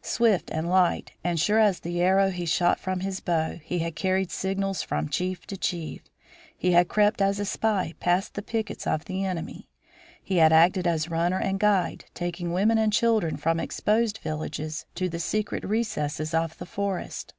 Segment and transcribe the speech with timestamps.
[0.00, 3.94] Swift and light, and sure as the arrow he shot from his bow, he had
[3.94, 6.00] carried signals from chief to chief,
[6.56, 9.68] he had crept as a spy past the pickets of the enemy,
[10.22, 15.06] he had acted as runner and guide, taking women and children from exposed villages to
[15.06, 17.34] the secret recesses of the forest.